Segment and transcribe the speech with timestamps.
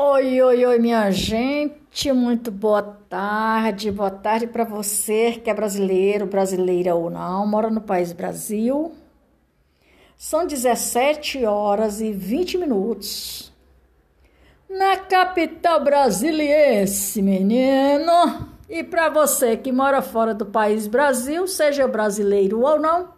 [0.00, 6.24] Oi, oi, oi, minha gente, muito boa tarde, boa tarde para você que é brasileiro,
[6.24, 8.92] brasileira ou não, mora no país Brasil.
[10.16, 13.52] São 17 horas e 20 minutos.
[14.70, 18.48] Na capital brasiliense, menino.
[18.68, 23.14] E para você que mora fora do país Brasil, seja brasileiro ou não,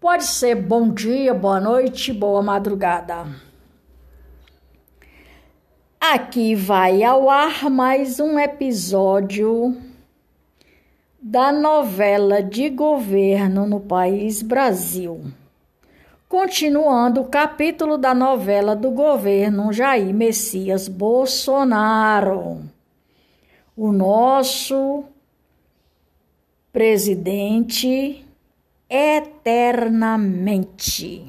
[0.00, 3.45] pode ser bom dia, boa noite, boa madrugada.
[6.12, 9.76] Aqui vai ao ar mais um episódio
[11.20, 15.24] da novela de governo no país Brasil.
[16.28, 22.62] Continuando o capítulo da novela do governo Jair Messias Bolsonaro.
[23.76, 25.02] O nosso
[26.72, 28.24] presidente
[28.88, 31.26] eternamente.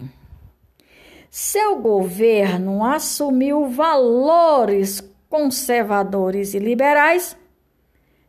[1.40, 7.38] Seu governo assumiu valores conservadores e liberais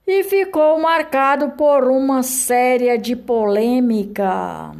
[0.06, 4.72] e ficou marcado por uma série de polêmica.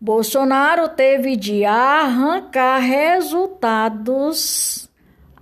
[0.00, 4.88] Bolsonaro teve de arrancar resultados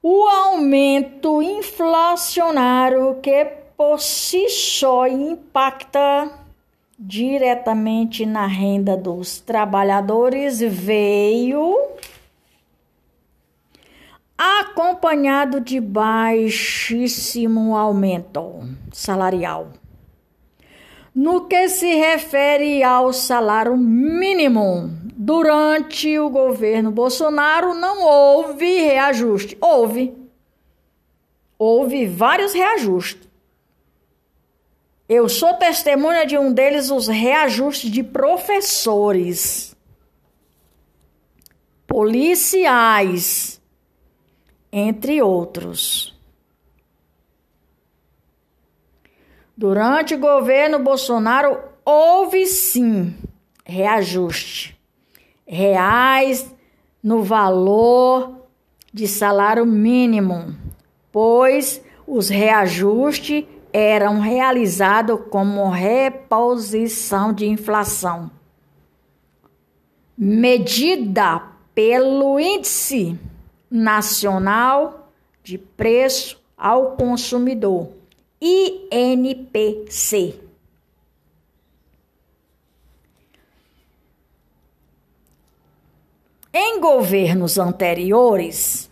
[0.01, 3.45] O aumento inflacionário que
[3.75, 6.31] por si só impacta
[6.97, 11.75] diretamente na renda dos trabalhadores veio
[14.37, 18.61] acompanhado de baixíssimo aumento
[18.91, 19.73] salarial.
[21.13, 24.91] No que se refere ao salário mínimo,
[25.27, 29.57] durante o governo Bolsonaro não houve reajuste.
[29.59, 30.15] Houve.
[31.59, 33.27] Houve vários reajustes.
[35.09, 39.75] Eu sou testemunha de um deles, os reajustes de professores.
[41.85, 43.61] policiais,
[44.71, 46.17] entre outros.
[49.57, 53.13] Durante o governo Bolsonaro, houve sim
[53.65, 54.76] reajuste
[55.47, 56.53] reais
[57.01, 58.47] no valor
[58.93, 60.55] de salário mínimo,
[61.11, 68.29] pois os reajustes eram realizados como reposição de inflação,
[70.17, 73.17] medida pelo Índice
[73.69, 75.11] Nacional
[75.43, 77.89] de Preço ao Consumidor,
[78.41, 80.46] INPC.
[86.53, 88.89] Em governos anteriores,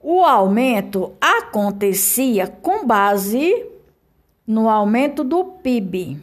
[0.00, 3.66] o aumento acontecia com base
[4.46, 6.18] no aumento do PIB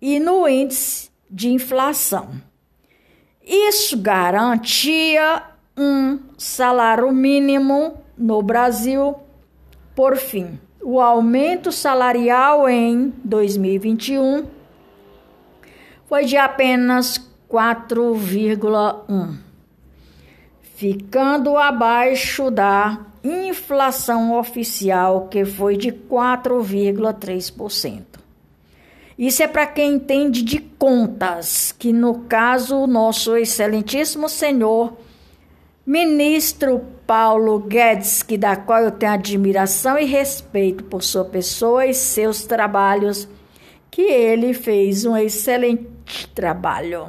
[0.00, 2.40] e no índice de inflação.
[3.42, 5.42] Isso garantia
[5.76, 9.16] um salário mínimo no Brasil.
[9.94, 14.46] Por fim, o aumento salarial em 2021
[16.06, 19.36] foi de apenas 4,1,
[20.76, 28.04] ficando abaixo da inflação oficial, que foi de 4,3%.
[29.18, 34.96] Isso é para quem entende de contas, que no caso, o nosso excelentíssimo senhor
[35.84, 41.92] ministro Paulo Guedes, que da qual eu tenho admiração e respeito por sua pessoa e
[41.92, 43.28] seus trabalhos,
[43.90, 47.08] que ele fez um excelente trabalho.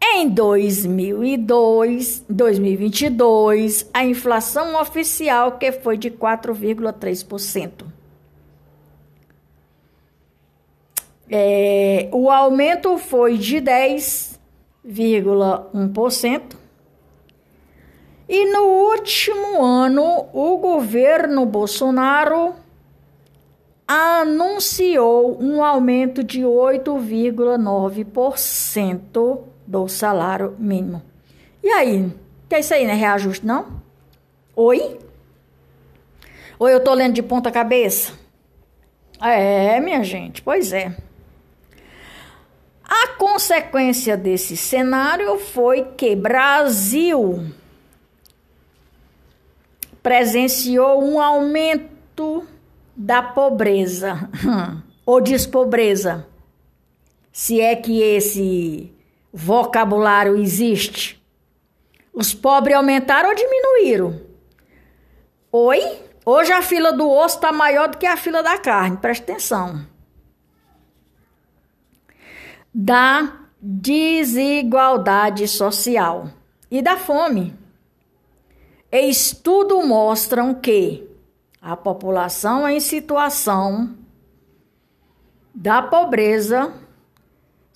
[0.00, 7.84] Em 2002, 2022, a inflação oficial que foi de 4,3%.
[11.28, 16.54] É, o aumento foi de 10,1%.
[18.28, 22.54] E no último ano, o governo Bolsonaro
[23.86, 28.65] anunciou um aumento de 8,9%
[29.66, 31.02] do salário mínimo.
[31.62, 32.12] E aí?
[32.48, 32.94] Que é isso aí, né?
[32.94, 33.80] Reajuste, não?
[34.54, 34.98] Oi?
[36.58, 38.12] Ou eu tô lendo de ponta cabeça?
[39.20, 40.94] É, minha gente, pois é.
[42.84, 47.52] A consequência desse cenário foi que Brasil
[50.02, 52.46] presenciou um aumento
[52.94, 54.30] da pobreza
[55.04, 56.26] ou despobreza,
[57.36, 58.90] se é que esse
[59.30, 61.22] vocabulário existe.
[62.10, 64.22] Os pobres aumentaram ou diminuíram?
[65.52, 66.00] Oi?
[66.24, 69.86] Hoje a fila do osso está maior do que a fila da carne, presta atenção.
[72.72, 76.30] Da desigualdade social
[76.70, 77.54] e da fome.
[78.90, 81.06] Estudos mostram que
[81.60, 83.94] a população em situação
[85.54, 86.85] da pobreza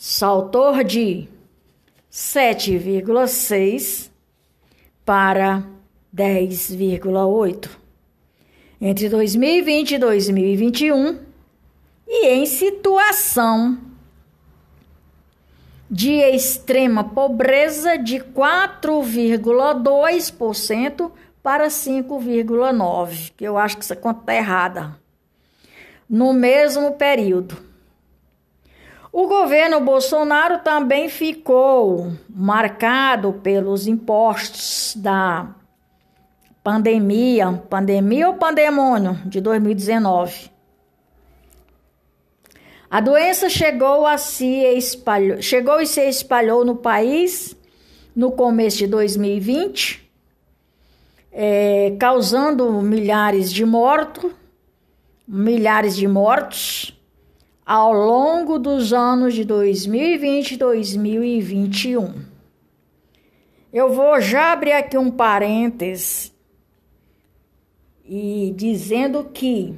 [0.03, 1.29] saltou de
[2.11, 4.11] 7,6
[5.05, 5.63] para
[6.17, 7.69] 10,8
[8.81, 11.19] entre 2020 e 2021
[12.09, 13.79] e em situação
[15.91, 24.99] de extrema pobreza de 4,2% para 5,9%, que eu acho que essa conta está errada,
[26.09, 27.69] no mesmo período.
[29.13, 35.53] O governo Bolsonaro também ficou marcado pelos impostos da
[36.63, 40.53] pandemia, pandemia ou pandemônio de 2019.
[42.89, 47.57] A doença chegou a se espalhou, chegou e se espalhou no país
[48.15, 50.09] no começo de 2020,
[51.33, 54.31] é, causando milhares de mortos,
[55.27, 57.00] milhares de mortos
[57.71, 62.15] ao longo dos anos de 2020 e 2021.
[63.73, 66.35] Eu vou já abrir aqui um parênteses
[68.05, 69.73] e dizendo que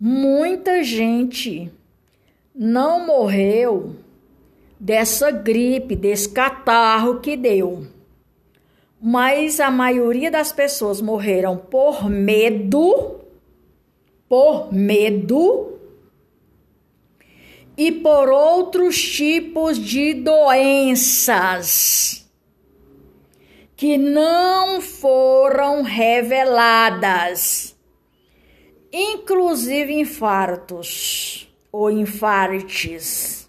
[0.00, 1.70] muita gente
[2.54, 3.96] não morreu
[4.80, 7.86] dessa gripe, desse catarro que deu.
[8.98, 13.20] Mas a maioria das pessoas morreram por medo,
[14.26, 15.75] por medo
[17.76, 22.26] e por outros tipos de doenças
[23.76, 27.76] que não foram reveladas,
[28.90, 33.46] inclusive infartos ou infartes.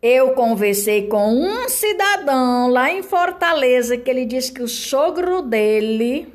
[0.00, 6.32] Eu conversei com um cidadão lá em Fortaleza que ele disse que o sogro dele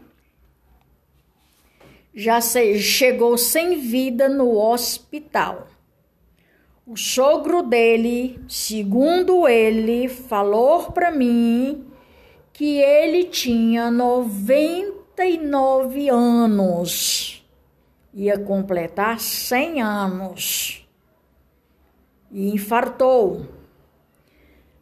[2.14, 5.68] já chegou sem vida no hospital.
[6.90, 11.86] O sogro dele, segundo ele, falou para mim
[12.54, 17.46] que ele tinha 99 anos.
[18.14, 20.88] Ia completar 100 anos.
[22.32, 23.46] E infartou.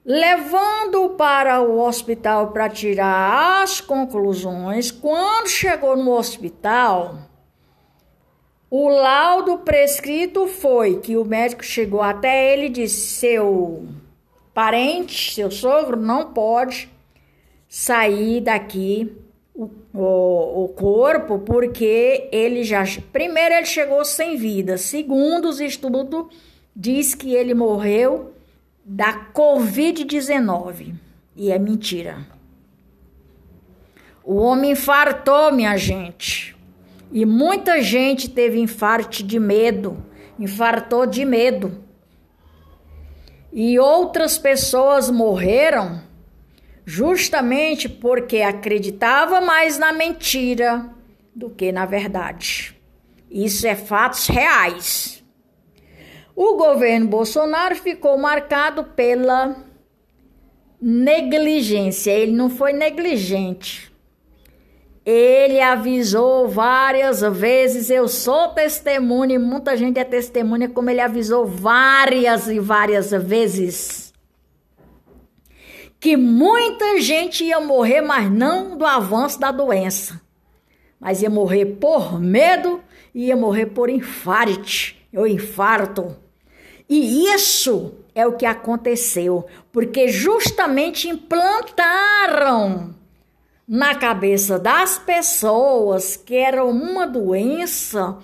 [0.05, 7.17] Levando para o hospital para tirar as conclusões, quando chegou no hospital,
[8.77, 13.87] o laudo prescrito foi que o médico chegou até ele e disse: seu
[14.53, 16.89] parente, seu sogro, não pode
[17.69, 19.15] sair daqui
[19.53, 22.83] o, o, o, corpo, porque ele já.
[23.13, 24.77] Primeiro, ele chegou sem vida.
[24.77, 26.25] Segundo, os estudos
[26.75, 28.33] diz que ele morreu
[28.83, 30.95] da Covid-19.
[31.33, 32.27] E é mentira.
[34.21, 36.54] O homem infartou, minha gente.
[37.11, 40.05] E muita gente teve infarto de medo,
[40.39, 41.83] infartou de medo.
[43.53, 46.01] E outras pessoas morreram
[46.85, 50.89] justamente porque acreditava mais na mentira
[51.33, 52.79] do que na verdade.
[53.29, 55.23] Isso é fatos reais.
[56.35, 59.55] O governo Bolsonaro ficou marcado pela
[60.81, 62.11] negligência.
[62.11, 63.91] Ele não foi negligente.
[65.05, 71.45] Ele avisou várias vezes, eu sou testemunha, e muita gente é testemunha, como ele avisou
[71.45, 74.11] várias e várias vezes.
[75.99, 80.19] Que muita gente ia morrer, mas não do avanço da doença.
[80.99, 82.81] Mas ia morrer por medo,
[83.13, 86.17] ia morrer por infarto, ou infarto.
[86.89, 92.94] E isso é o que aconteceu, porque justamente implantaram
[93.67, 98.19] na cabeça das pessoas que era uma doença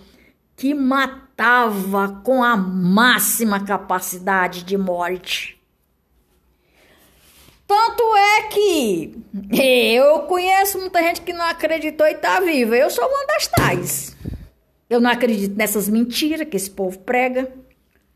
[0.56, 5.60] que matava com a máxima capacidade de morte.
[7.68, 12.76] Tanto é que eu conheço muita gente que não acreditou e está viva.
[12.76, 14.18] Eu sou uma das tais.
[14.90, 17.52] Eu não acredito nessas mentiras que esse povo prega.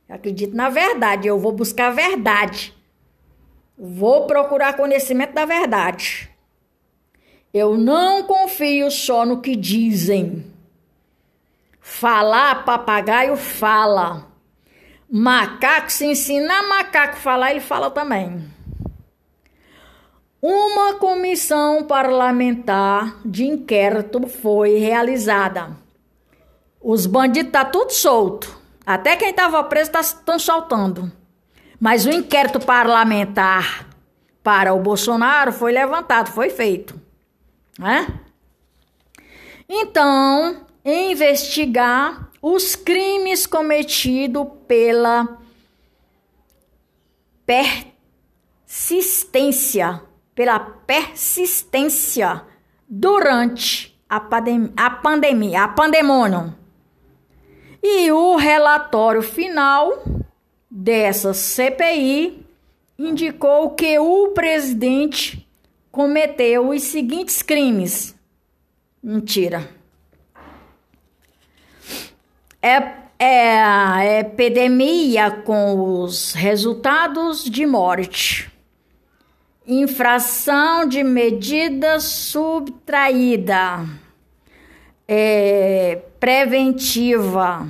[0.09, 1.27] Eu acredito na verdade.
[1.27, 2.75] Eu vou buscar a verdade.
[3.77, 6.34] Vou procurar conhecimento da verdade.
[7.55, 10.45] Eu não confio só no que dizem.
[11.79, 14.27] Falar, papagaio fala.
[15.09, 18.45] Macaco, se ensinar macaco falar, ele fala também.
[20.41, 25.77] Uma comissão parlamentar de inquérito foi realizada.
[26.81, 28.53] Os bandidos tá tudo solto.
[28.85, 31.09] Até quem estava preso tá, soltando.
[31.79, 33.87] Mas o inquérito parlamentar
[34.43, 37.04] para o Bolsonaro foi levantado, foi feito
[37.79, 38.19] né?
[39.67, 45.37] Então, investigar os crimes cometidos pela
[48.65, 50.01] persistência,
[50.35, 52.43] pela persistência
[52.87, 56.55] durante a, pandem a pandemia, a pandemônio.
[57.81, 60.03] E o relatório final
[60.69, 62.45] dessa CPI
[62.97, 65.44] indicou que o presidente
[65.95, 68.13] cometeu os seguintes crimes.
[69.01, 69.69] Mentira.
[72.61, 78.51] É, é a epidemia com os resultados de morte.
[79.65, 83.87] Infração de medida subtraída.
[85.07, 87.69] É, preventiva.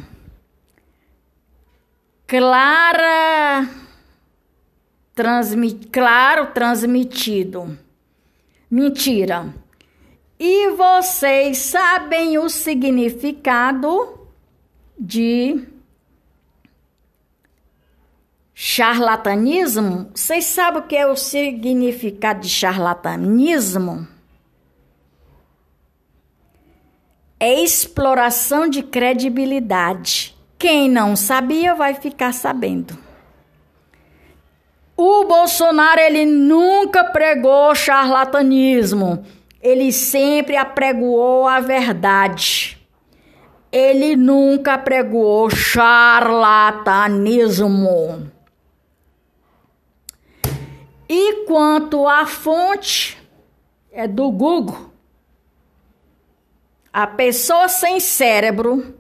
[2.26, 3.70] Clara
[5.14, 7.85] transmi, claro transmitido
[8.70, 9.54] Mentira.
[10.40, 14.20] E vocês sabem o significado
[15.00, 15.66] de
[18.54, 20.10] charlatanismo?
[20.14, 24.08] Vocês sabem o que é o significado de charlatanismo?
[27.40, 30.36] É exploração de credibilidade.
[30.58, 32.98] Quem não sabia vai ficar sabendo.
[34.98, 39.24] O Bolsonaro ele nunca pregou charlatanismo.
[39.62, 42.84] Ele sempre apregoou a verdade.
[43.72, 48.32] Ele nunca pregou charlatanismo.
[51.08, 53.16] E quanto à fonte,
[53.92, 54.90] é do Google.
[56.92, 58.96] A pessoa sem cérebro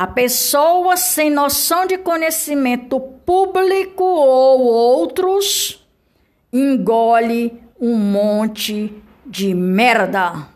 [0.00, 5.79] a pessoa sem noção de conhecimento público ou outro outros,
[6.52, 8.92] engole um monte
[9.26, 10.48] de merda.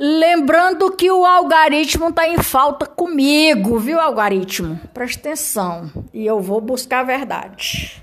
[0.00, 4.78] Lembrando que o algoritmo está em falta comigo, viu, algoritmo?
[4.94, 8.00] Presta atenção e eu vou buscar a verdade.